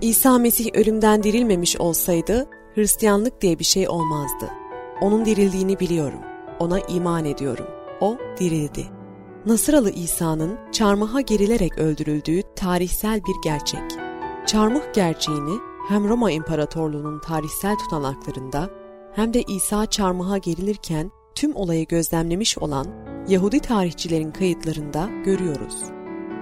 [0.00, 4.50] İsa Mesih ölümden dirilmemiş olsaydı Hristiyanlık diye bir şey olmazdı.
[5.00, 6.20] Onun dirildiğini biliyorum.
[6.58, 7.66] Ona iman ediyorum.
[8.00, 8.86] O dirildi.
[9.46, 13.82] Nasıralı İsa'nın çarmıha gerilerek öldürüldüğü tarihsel bir gerçek.
[14.46, 18.70] Çarmıh gerçeğini hem Roma İmparatorluğu'nun tarihsel tutanaklarında
[19.14, 22.86] hem de İsa çarmıha gerilirken tüm olayı gözlemlemiş olan
[23.28, 25.76] Yahudi tarihçilerin kayıtlarında görüyoruz.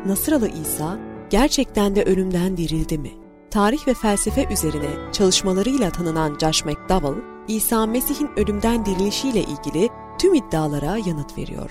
[0.06, 0.98] Nasıralı İsa
[1.30, 3.23] gerçekten de ölümden dirildi mi?
[3.54, 10.96] Tarih ve felsefe üzerine çalışmalarıyla tanınan Josh McDowell, İsa Mesih'in ölümden dirilişiyle ilgili tüm iddialara
[11.06, 11.70] yanıt veriyor.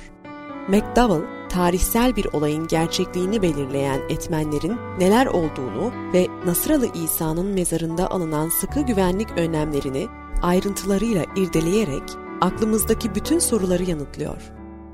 [0.67, 8.81] McDowell, tarihsel bir olayın gerçekliğini belirleyen etmenlerin neler olduğunu ve Nasıralı İsa'nın mezarında alınan sıkı
[8.81, 10.07] güvenlik önlemlerini
[10.41, 12.03] ayrıntılarıyla irdeleyerek
[12.41, 14.41] aklımızdaki bütün soruları yanıtlıyor.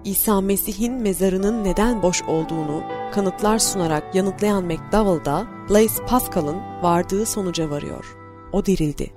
[0.04, 7.70] İsa Mesih'in mezarının neden boş olduğunu kanıtlar sunarak yanıtlayan McDowell da Blaise Pascal'ın vardığı sonuca
[7.70, 8.17] varıyor.
[8.52, 9.11] O dirildi.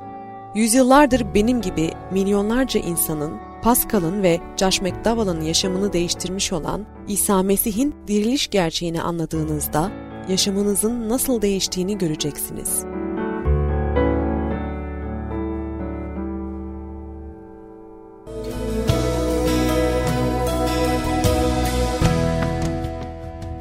[0.54, 8.50] Yüzyıllardır benim gibi milyonlarca insanın Pascal'ın ve Josh McDowell'ın yaşamını değiştirmiş olan İsa Mesih'in diriliş
[8.50, 9.90] gerçeğini anladığınızda
[10.28, 12.84] yaşamınızın nasıl değiştiğini göreceksiniz.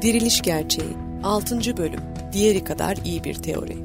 [0.02, 1.76] Diriliş Gerçeği 6.
[1.76, 2.00] Bölüm
[2.32, 3.76] Diğeri kadar iyi bir teori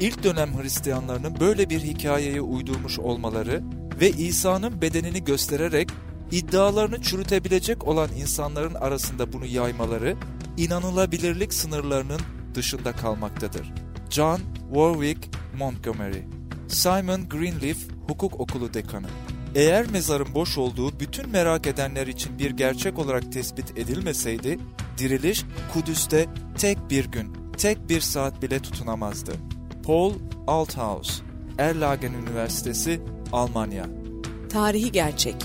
[0.00, 3.62] İlk dönem Hristiyanlarının böyle bir hikayeye uydurmuş olmaları
[4.00, 5.88] ve İsa'nın bedenini göstererek
[6.30, 10.16] iddialarını çürütebilecek olan insanların arasında bunu yaymaları
[10.56, 12.20] inanılabilirlik sınırlarının
[12.54, 13.72] dışında kalmaktadır.
[14.10, 14.40] John
[14.72, 16.22] Warwick Montgomery
[16.68, 19.06] Simon Greenleaf Hukuk Okulu Dekanı
[19.54, 24.58] eğer mezarın boş olduğu bütün merak edenler için bir gerçek olarak tespit edilmeseydi,
[24.98, 26.26] diriliş Kudüs'te
[26.58, 29.32] tek bir gün, tek bir saat bile tutunamazdı.
[29.84, 30.14] Paul
[30.46, 31.20] Althaus,
[31.58, 33.00] Erlangen Üniversitesi,
[33.32, 33.86] Almanya.
[34.52, 35.36] Tarihi gerçek,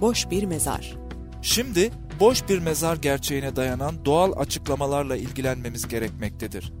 [0.00, 0.96] boş bir mezar.
[1.42, 1.90] Şimdi
[2.20, 6.72] boş bir mezar gerçeğine dayanan doğal açıklamalarla ilgilenmemiz gerekmektedir.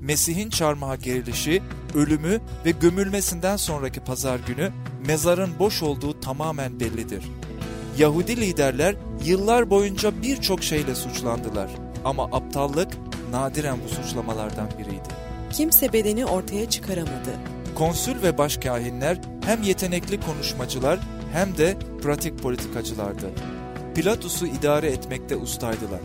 [0.00, 1.62] Mesih'in çarmıha gerilişi,
[1.94, 4.70] ölümü ve gömülmesinden sonraki pazar günü
[5.06, 7.24] mezarın boş olduğu tamamen bellidir.
[7.98, 8.94] Yahudi liderler
[9.24, 11.70] yıllar boyunca birçok şeyle suçlandılar
[12.04, 12.88] ama aptallık
[13.30, 15.08] nadiren bu suçlamalardan biriydi.
[15.52, 17.30] Kimse bedeni ortaya çıkaramadı.
[17.74, 21.00] Konsül ve başkahinler hem yetenekli konuşmacılar
[21.32, 23.30] hem de pratik politikacılardı.
[23.94, 26.00] Pilatus'u idare etmekte ustaydılar.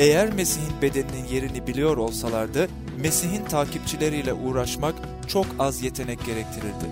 [0.00, 2.68] Eğer Mesih'in bedeninin yerini biliyor olsalardı,
[2.98, 4.94] Mesih'in takipçileriyle uğraşmak
[5.28, 6.84] çok az yetenek gerektirirdi.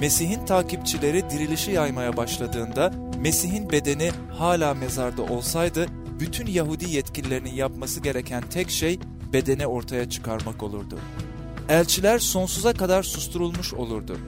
[0.00, 5.86] Mesih'in takipçileri dirilişi yaymaya başladığında Mesih'in bedeni hala mezarda olsaydı
[6.20, 8.98] bütün Yahudi yetkililerinin yapması gereken tek şey
[9.32, 10.98] bedeni ortaya çıkarmak olurdu.
[11.68, 14.18] Elçiler sonsuza kadar susturulmuş olurdu.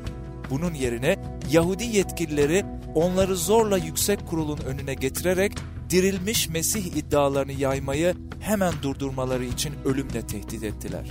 [0.50, 1.16] Bunun yerine
[1.50, 2.64] Yahudi yetkilileri
[2.94, 5.52] onları zorla yüksek kurulun önüne getirerek
[5.90, 11.06] dirilmiş Mesih iddialarını yaymayı hemen durdurmaları için ölümle tehdit ettiler.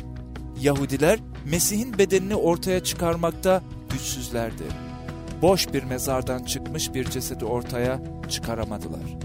[0.61, 4.63] Yahudiler Mesih'in bedenini ortaya çıkarmakta güçsüzlerdi.
[5.41, 9.17] Boş bir mezardan çıkmış bir cesedi ortaya çıkaramadılar.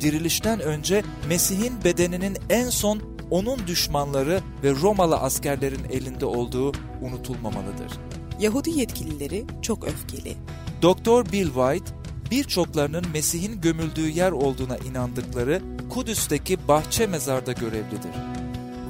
[0.00, 6.72] Dirilişten önce Mesih'in bedeninin en son onun düşmanları ve Romalı askerlerin elinde olduğu
[7.02, 7.92] unutulmamalıdır.
[8.40, 10.36] Yahudi yetkilileri çok öfkeli.
[10.82, 11.99] Doktor Bill White,
[12.30, 18.10] birçoklarının Mesih'in gömüldüğü yer olduğuna inandıkları Kudüs'teki bahçe mezarda görevlidir.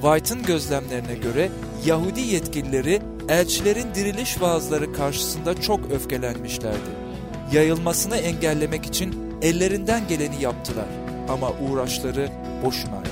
[0.01, 1.49] White'ın gözlemlerine göre
[1.85, 7.01] Yahudi yetkilileri elçilerin diriliş vaazları karşısında çok öfkelenmişlerdi.
[7.51, 10.87] Yayılmasını engellemek için ellerinden geleni yaptılar
[11.29, 12.29] ama uğraşları
[12.65, 13.09] boşunaydı.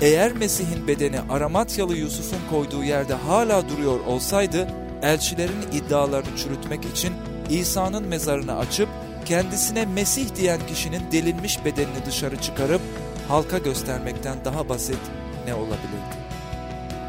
[0.00, 4.68] Eğer Mesih'in bedeni Aramatyalı Yusuf'un koyduğu yerde hala duruyor olsaydı,
[5.02, 7.12] elçilerin iddialarını çürütmek için
[7.50, 8.88] İsa'nın mezarını açıp
[9.24, 12.80] kendisine Mesih diyen kişinin delinmiş bedenini dışarı çıkarıp
[13.28, 14.98] halka göstermekten daha basit
[15.46, 16.24] ne olabilirdi?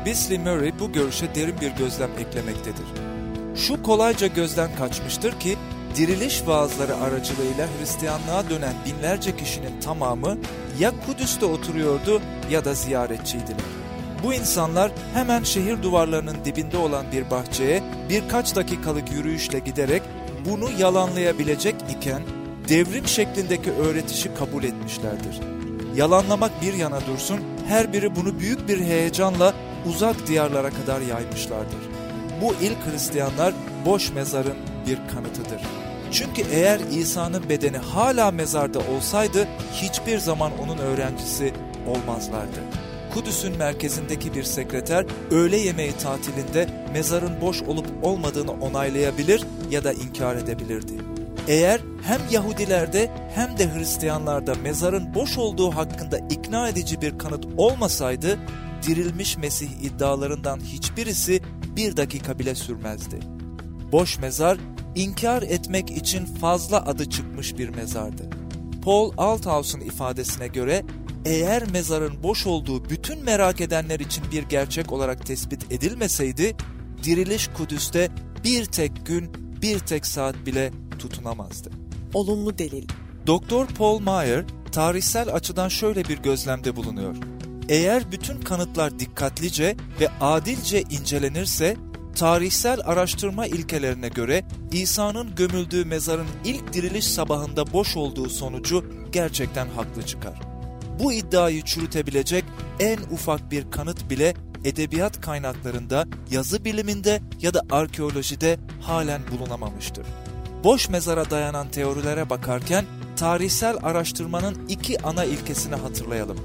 [0.05, 2.85] Bisley Murray bu görüşe derin bir gözlem eklemektedir.
[3.55, 5.57] Şu kolayca gözden kaçmıştır ki
[5.95, 10.37] diriliş vaazları aracılığıyla Hristiyanlığa dönen binlerce kişinin tamamı
[10.79, 13.65] ya Kudüs'te oturuyordu ya da ziyaretçiydiler.
[14.23, 20.01] Bu insanlar hemen şehir duvarlarının dibinde olan bir bahçeye birkaç dakikalık yürüyüşle giderek
[20.45, 22.21] bunu yalanlayabilecek iken
[22.69, 25.39] devrim şeklindeki öğretişi kabul etmişlerdir.
[25.95, 29.53] Yalanlamak bir yana dursun, her biri bunu büyük bir heyecanla
[29.85, 31.79] uzak diyarlara kadar yaymışlardır.
[32.41, 33.53] Bu ilk Hristiyanlar
[33.85, 34.57] boş mezarın
[34.87, 35.61] bir kanıtıdır.
[36.11, 41.53] Çünkü eğer İsa'nın bedeni hala mezarda olsaydı hiçbir zaman onun öğrencisi
[41.87, 42.84] olmazlardı.
[43.15, 50.35] Kudüs'ün merkezindeki bir sekreter öğle yemeği tatilinde mezarın boş olup olmadığını onaylayabilir ya da inkar
[50.35, 50.93] edebilirdi.
[51.47, 58.39] Eğer hem Yahudilerde hem de Hristiyanlarda mezarın boş olduğu hakkında ikna edici bir kanıt olmasaydı,
[58.87, 61.41] dirilmiş Mesih iddialarından hiçbirisi
[61.75, 63.19] bir dakika bile sürmezdi.
[63.91, 64.57] Boş mezar,
[64.95, 68.29] inkar etmek için fazla adı çıkmış bir mezardı.
[68.83, 70.83] Paul Althaus'un ifadesine göre
[71.25, 76.55] eğer mezarın boş olduğu bütün merak edenler için bir gerçek olarak tespit edilmeseydi,
[77.03, 78.09] diriliş Kudüs'te
[78.43, 79.31] bir tek gün,
[79.61, 81.69] bir tek saat bile tutunamazdı.
[82.13, 82.87] Olumlu delil
[83.27, 87.15] Doktor Paul Meyer, tarihsel açıdan şöyle bir gözlemde bulunuyor.
[87.69, 91.75] Eğer bütün kanıtlar dikkatlice ve adilce incelenirse,
[92.15, 100.03] tarihsel araştırma ilkelerine göre İsa'nın gömüldüğü mezarın ilk diriliş sabahında boş olduğu sonucu gerçekten haklı
[100.03, 100.54] çıkar.
[100.99, 102.43] Bu iddiayı çürütebilecek
[102.79, 104.33] en ufak bir kanıt bile
[104.65, 110.05] edebiyat kaynaklarında, yazı biliminde ya da arkeolojide halen bulunamamıştır.
[110.63, 116.37] Boş mezara dayanan teorilere bakarken tarihsel araştırmanın iki ana ilkesini hatırlayalım.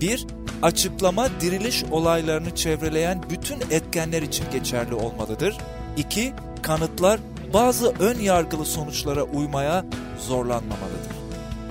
[0.00, 0.26] 1.
[0.62, 5.56] Açıklama diriliş olaylarını çevreleyen bütün etkenler için geçerli olmalıdır.
[5.96, 6.32] 2.
[6.62, 7.20] Kanıtlar
[7.54, 9.84] bazı ön yargılı sonuçlara uymaya
[10.18, 11.18] zorlanmamalıdır.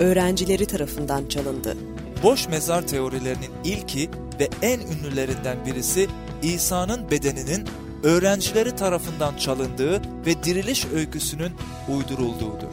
[0.00, 1.76] Öğrencileri tarafından çalındı.
[2.22, 4.10] Boş mezar teorilerinin ilki
[4.40, 6.08] ve en ünlülerinden birisi
[6.42, 7.68] İsa'nın bedeninin
[8.02, 11.52] öğrencileri tarafından çalındığı ve diriliş öyküsünün
[11.88, 12.72] uydurulduğudur.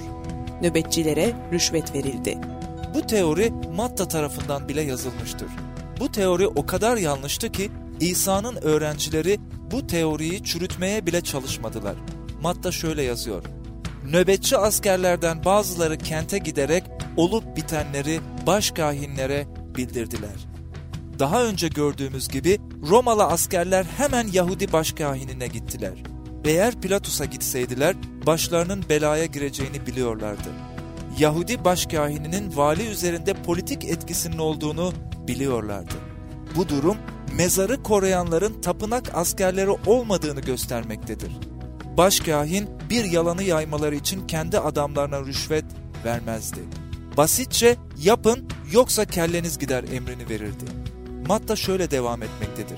[0.61, 2.37] Nöbetçilere rüşvet verildi.
[2.93, 5.47] Bu teori Matta tarafından bile yazılmıştır.
[5.99, 9.39] Bu teori o kadar yanlıştı ki İsa'nın öğrencileri
[9.71, 11.95] bu teoriyi çürütmeye bile çalışmadılar.
[12.41, 13.43] Matta şöyle yazıyor.
[14.11, 16.83] Nöbetçi askerlerden bazıları kente giderek
[17.17, 19.47] olup bitenleri başkahinlere
[19.77, 20.47] bildirdiler.
[21.19, 22.59] Daha önce gördüğümüz gibi
[22.89, 26.03] Romalı askerler hemen Yahudi başkahinine gittiler.
[26.45, 27.95] Eğer Pilatus'a gitseydiler
[28.25, 30.49] başlarının belaya gireceğini biliyorlardı.
[31.19, 34.93] Yahudi başkahininin vali üzerinde politik etkisinin olduğunu
[35.27, 35.95] biliyorlardı.
[36.55, 36.97] Bu durum
[37.37, 41.31] mezarı koruyanların tapınak askerleri olmadığını göstermektedir.
[41.97, 45.65] Başkahin bir yalanı yaymaları için kendi adamlarına rüşvet
[46.05, 46.59] vermezdi.
[47.17, 50.65] Basitçe yapın yoksa kelleniz gider emrini verirdi.
[51.27, 52.77] Matta şöyle devam etmektedir.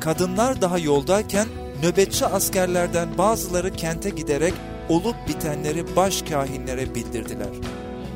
[0.00, 1.46] Kadınlar daha yoldayken
[1.82, 4.54] nöbetçi askerlerden bazıları kente giderek
[4.88, 7.48] olup bitenleri başkahinlere bildirdiler.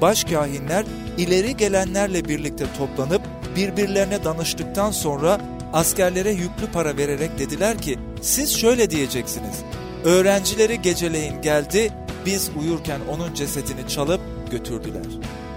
[0.00, 0.84] Başkahinler
[1.18, 3.22] ileri gelenlerle birlikte toplanıp
[3.56, 5.40] birbirlerine danıştıktan sonra
[5.72, 9.56] askerlere yüklü para vererek dediler ki siz şöyle diyeceksiniz.
[10.04, 11.92] Öğrencileri geceleyin geldi,
[12.26, 15.02] biz uyurken onun cesedini çalıp götürdüler.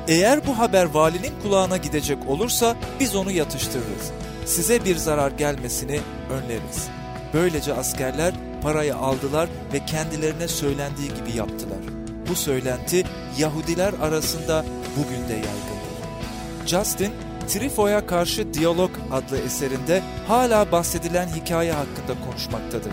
[0.08, 4.12] Eğer bu haber valinin kulağına gidecek olursa biz onu yatıştırırız.
[4.46, 6.00] Size bir zarar gelmesini
[6.30, 6.88] önleriz.
[7.34, 8.34] Böylece askerler
[8.64, 11.80] parayı aldılar ve kendilerine söylendiği gibi yaptılar.
[12.30, 13.04] Bu söylenti
[13.38, 14.66] Yahudiler arasında
[14.98, 15.78] bugün de yaygındır.
[16.66, 17.14] Justin,
[17.48, 22.92] Trifo'ya karşı Diyalog adlı eserinde hala bahsedilen hikaye hakkında konuşmaktadır.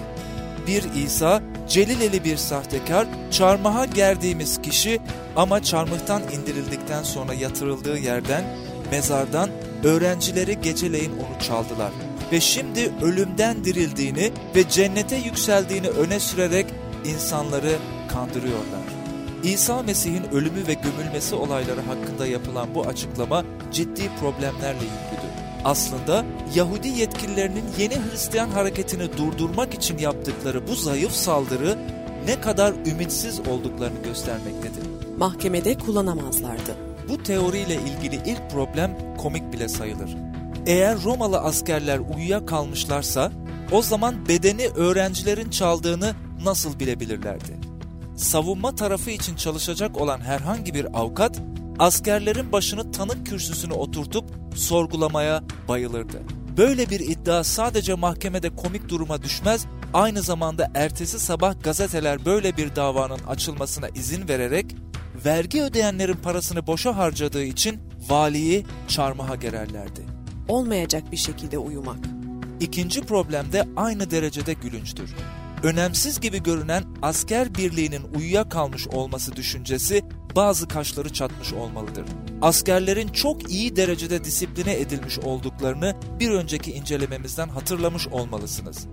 [0.66, 5.00] Bir İsa, Celileli bir sahtekar, çarmıha gerdiğimiz kişi
[5.36, 8.44] ama çarmıhtan indirildikten sonra yatırıldığı yerden,
[8.90, 9.50] mezardan
[9.84, 11.92] öğrencileri geceleyin onu çaldılar.
[12.32, 16.66] Ve şimdi ölümden dirildiğini ve cennete yükseldiğini öne sürerek
[17.04, 17.72] insanları
[18.08, 18.84] kandırıyorlar.
[19.44, 25.33] İsa Mesih'in ölümü ve gömülmesi olayları hakkında yapılan bu açıklama ciddi problemlerle yüklüdür.
[25.64, 31.78] Aslında Yahudi yetkililerinin yeni Hristiyan hareketini durdurmak için yaptıkları bu zayıf saldırı
[32.26, 34.82] ne kadar ümitsiz olduklarını göstermektedir.
[35.18, 36.76] Mahkemede kullanamazlardı.
[37.08, 40.16] Bu teoriyle ilgili ilk problem komik bile sayılır.
[40.66, 43.32] Eğer Romalı askerler uyuyakalmışlarsa
[43.72, 46.12] o zaman bedeni öğrencilerin çaldığını
[46.44, 47.56] nasıl bilebilirlerdi?
[48.16, 51.40] Savunma tarafı için çalışacak olan herhangi bir avukat
[51.78, 56.22] askerlerin başını tanık kürsüsüne oturtup sorgulamaya bayılırdı.
[56.56, 62.76] Böyle bir iddia sadece mahkemede komik duruma düşmez, aynı zamanda ertesi sabah gazeteler böyle bir
[62.76, 64.76] davanın açılmasına izin vererek
[65.24, 70.00] vergi ödeyenlerin parasını boşa harcadığı için valiyi çarmıha gererlerdi.
[70.48, 71.98] Olmayacak bir şekilde uyumak.
[72.60, 75.14] İkinci problem de aynı derecede gülünçtür.
[75.62, 80.04] Önemsiz gibi görünen asker birliğinin uyuyakalmış olması düşüncesi
[80.36, 82.04] bazı kaşları çatmış olmalıdır.
[82.42, 88.86] Askerlerin çok iyi derecede disipline edilmiş olduklarını bir önceki incelememizden hatırlamış olmalısınız.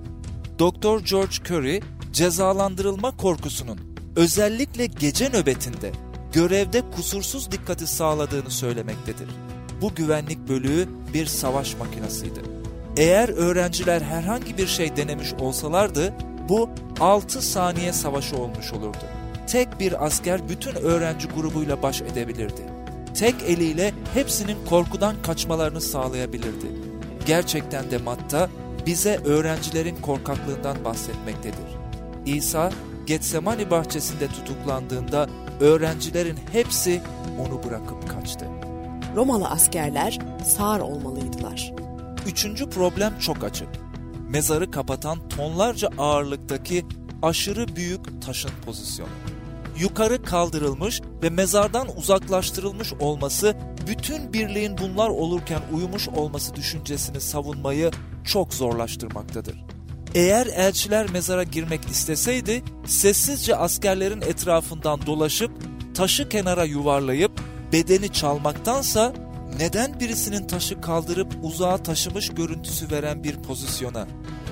[0.60, 1.00] Dr.
[1.10, 1.82] George Curry,
[2.14, 3.80] cezalandırılma korkusunun
[4.16, 5.92] özellikle gece nöbetinde
[6.34, 9.28] görevde kusursuz dikkati sağladığını söylemektedir.
[9.82, 12.40] Bu güvenlik bölüğü bir savaş makinasıydı.
[12.98, 16.14] Eğer öğrenciler herhangi bir şey denemiş olsalardı
[16.50, 16.70] bu
[17.00, 19.06] 6 saniye savaşı olmuş olurdu.
[19.48, 22.62] Tek bir asker bütün öğrenci grubuyla baş edebilirdi.
[23.14, 26.68] Tek eliyle hepsinin korkudan kaçmalarını sağlayabilirdi.
[27.26, 28.50] Gerçekten de Matta
[28.86, 31.78] bize öğrencilerin korkaklığından bahsetmektedir.
[32.26, 32.72] İsa
[33.06, 35.30] Getsemani bahçesinde tutuklandığında
[35.60, 37.02] öğrencilerin hepsi
[37.40, 38.46] onu bırakıp kaçtı.
[39.16, 41.74] Romalı askerler sağır olmalıydılar.
[42.28, 43.68] Üçüncü problem çok açık.
[44.30, 46.86] Mezarı kapatan tonlarca ağırlıktaki
[47.22, 49.10] aşırı büyük taşın pozisyonu.
[49.80, 53.56] Yukarı kaldırılmış ve mezardan uzaklaştırılmış olması
[53.88, 57.92] bütün birliğin bunlar olurken uyumuş olması düşüncesini savunmayı
[58.24, 59.66] çok zorlaştırmaktadır.
[60.16, 65.52] Eğer elçiler mezara girmek isteseydi, sessizce askerlerin etrafından dolaşıp
[65.94, 67.32] taşı kenara yuvarlayıp
[67.74, 69.14] bedeni çalmaktansa
[69.58, 74.08] neden birisinin taşı kaldırıp uzağa taşımış görüntüsü veren bir pozisyona,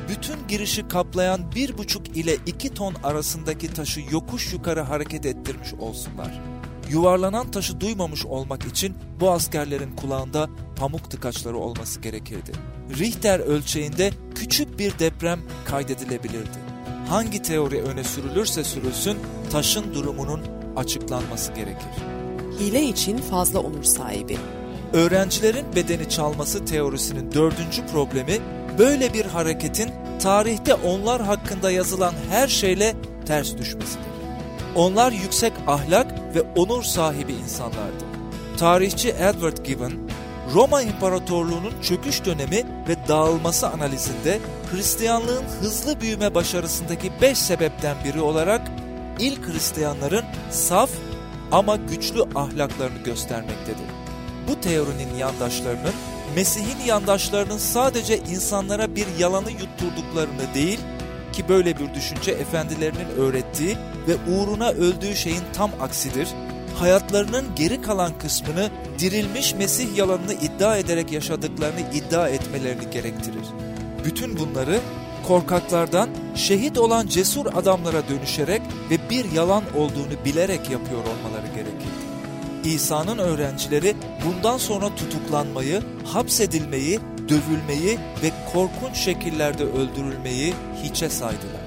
[0.09, 6.41] bütün girişi kaplayan bir buçuk ile iki ton arasındaki taşı yokuş yukarı hareket ettirmiş olsunlar.
[6.89, 12.51] Yuvarlanan taşı duymamış olmak için bu askerlerin kulağında pamuk tıkaçları olması gerekirdi.
[12.97, 16.59] Richter ölçeğinde küçük bir deprem kaydedilebilirdi.
[17.09, 19.17] Hangi teori öne sürülürse sürülsün
[19.51, 20.41] taşın durumunun
[20.75, 21.91] açıklanması gerekir.
[22.59, 24.37] Hile için fazla onur sahibi.
[24.93, 28.39] Öğrencilerin bedeni çalması teorisinin dördüncü problemi
[28.79, 32.95] böyle bir hareketin tarihte onlar hakkında yazılan her şeyle
[33.25, 34.09] ters düşmesidir.
[34.75, 38.03] Onlar yüksek ahlak ve onur sahibi insanlardı.
[38.57, 39.93] Tarihçi Edward Gibbon,
[40.53, 44.39] Roma İmparatorluğu'nun çöküş dönemi ve dağılması analizinde
[44.71, 48.61] Hristiyanlığın hızlı büyüme başarısındaki beş sebepten biri olarak
[49.19, 50.89] ilk Hristiyanların saf
[51.51, 53.87] ama güçlü ahlaklarını göstermektedir.
[54.47, 55.93] Bu teorinin yandaşlarının
[56.35, 60.79] Mesih'in yandaşlarının sadece insanlara bir yalanı yutturduklarını değil
[61.33, 66.27] ki böyle bir düşünce efendilerinin öğrettiği ve uğruna öldüğü şeyin tam aksidir,
[66.79, 68.69] hayatlarının geri kalan kısmını
[68.99, 73.45] dirilmiş Mesih yalanını iddia ederek yaşadıklarını iddia etmelerini gerektirir.
[74.05, 74.79] Bütün bunları
[75.27, 81.48] korkaklardan şehit olan cesur adamlara dönüşerek ve bir yalan olduğunu bilerek yapıyor olmaları.
[82.63, 86.99] İsa'nın öğrencileri bundan sonra tutuklanmayı, hapsedilmeyi,
[87.29, 91.61] dövülmeyi ve korkunç şekillerde öldürülmeyi hiçe saydılar.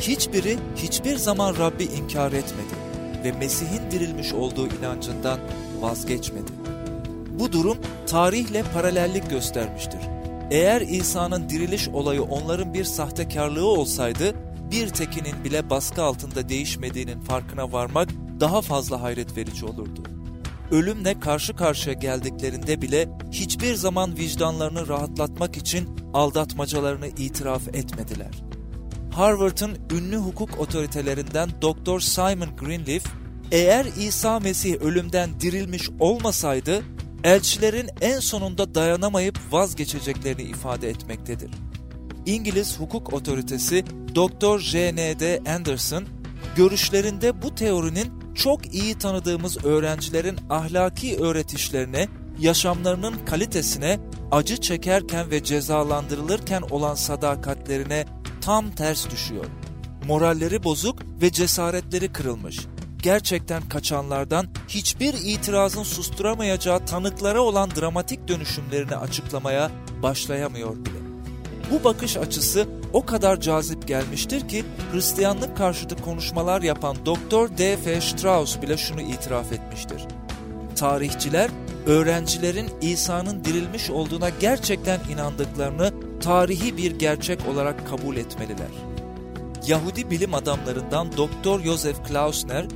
[0.00, 2.74] Hiçbiri hiçbir zaman Rabbi inkar etmedi
[3.24, 5.40] ve Mesih'in dirilmiş olduğu inancından
[5.80, 6.52] vazgeçmedi.
[7.38, 10.00] Bu durum tarihle paralellik göstermiştir.
[10.50, 14.34] Eğer İsa'nın diriliş olayı onların bir sahtekarlığı olsaydı,
[14.70, 18.08] bir tekinin bile baskı altında değişmediğinin farkına varmak
[18.40, 20.07] daha fazla hayret verici olurdu.
[20.70, 28.30] Ölümle karşı karşıya geldiklerinde bile hiçbir zaman vicdanlarını rahatlatmak için aldatmacalarını itiraf etmediler.
[29.12, 32.00] Harvard'ın ünlü hukuk otoritelerinden Dr.
[32.00, 33.04] Simon Greenleaf,
[33.52, 36.82] eğer İsa Mesih ölümden dirilmiş olmasaydı,
[37.24, 41.50] elçilerin en sonunda dayanamayıp vazgeçeceklerini ifade etmektedir.
[42.26, 43.84] İngiliz hukuk otoritesi
[44.14, 44.58] Dr.
[44.58, 45.42] J.N.D.
[45.46, 46.04] Anderson,
[46.56, 56.62] görüşlerinde bu teorinin çok iyi tanıdığımız öğrencilerin ahlaki öğretişlerine, yaşamlarının kalitesine, acı çekerken ve cezalandırılırken
[56.70, 58.04] olan sadakatlerine
[58.40, 59.44] tam ters düşüyor.
[60.06, 62.60] Moralleri bozuk ve cesaretleri kırılmış.
[63.02, 69.70] Gerçekten kaçanlardan hiçbir itirazın susturamayacağı tanıklara olan dramatik dönüşümlerini açıklamaya
[70.02, 70.98] başlayamıyor bile.
[71.70, 77.58] Bu bakış açısı o kadar cazip gelmiştir ki Hristiyanlık karşıtı konuşmalar yapan Dr.
[77.58, 78.00] D.F.
[78.00, 80.02] Strauss bile şunu itiraf etmiştir.
[80.76, 81.50] Tarihçiler
[81.86, 88.70] öğrencilerin İsa'nın dirilmiş olduğuna gerçekten inandıklarını tarihi bir gerçek olarak kabul etmeliler.
[89.66, 91.64] Yahudi bilim adamlarından Dr.
[91.64, 92.66] Joseph Klausner,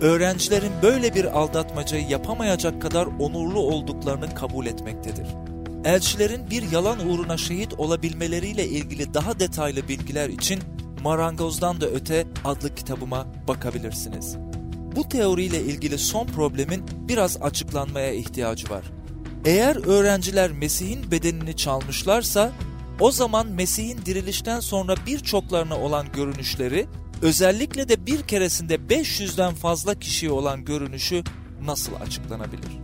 [0.00, 5.26] öğrencilerin böyle bir aldatmacayı yapamayacak kadar onurlu olduklarını kabul etmektedir.
[5.84, 10.60] Elçilerin bir yalan uğruna şehit olabilmeleriyle ilgili daha detaylı bilgiler için
[11.02, 14.36] Marangozdan da Öte adlı kitabıma bakabilirsiniz.
[14.96, 18.84] Bu teoriyle ilgili son problemin biraz açıklanmaya ihtiyacı var.
[19.44, 22.52] Eğer öğrenciler Mesih'in bedenini çalmışlarsa
[23.00, 26.86] o zaman Mesih'in dirilişten sonra birçoklarına olan görünüşleri
[27.22, 31.24] özellikle de bir keresinde 500'den fazla kişiye olan görünüşü
[31.64, 32.81] nasıl açıklanabilir?